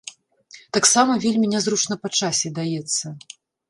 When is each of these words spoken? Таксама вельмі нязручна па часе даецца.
Таксама 0.77 1.19
вельмі 1.27 1.51
нязручна 1.53 2.01
па 2.03 2.15
часе 2.19 2.57
даецца. 2.61 3.19